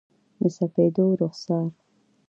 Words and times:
د 0.41 0.43
سپېدو 0.57 1.05
رخسار، 1.21 1.67